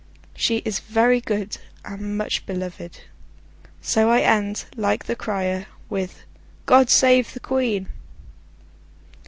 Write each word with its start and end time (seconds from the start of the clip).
She 0.35 0.63
is 0.65 0.79
very 0.79 1.21
good, 1.21 1.59
and 1.85 2.17
much 2.17 2.47
beloved. 2.47 3.01
So 3.83 4.09
I 4.09 4.21
end, 4.21 4.65
like 4.75 5.05
the 5.05 5.15
crier, 5.15 5.67
with 5.91 6.23
God 6.65 6.89
Save 6.89 7.33
the 7.35 7.39
Queen! 7.39 7.87